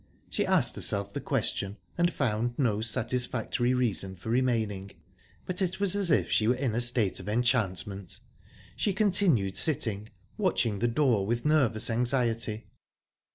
She 0.31 0.47
asked 0.47 0.77
herself 0.77 1.13
the 1.13 1.21
question, 1.21 1.77
and 1.95 2.11
found 2.11 2.57
no 2.57 2.81
satisfactory 2.81 3.75
reason 3.75 4.15
for 4.15 4.29
remaining, 4.31 4.93
but 5.45 5.61
it 5.61 5.79
was 5.79 5.95
as 5.95 6.09
if 6.09 6.31
she 6.31 6.47
were 6.47 6.55
in 6.55 6.73
a 6.73 6.81
state 6.81 7.19
of 7.19 7.29
enchantment 7.29 8.19
she 8.75 8.93
continued 8.93 9.55
sitting, 9.57 10.09
watching 10.39 10.79
the 10.79 10.87
door 10.87 11.27
with 11.27 11.45
nervous 11.45 11.91
anxiety. 11.91 12.65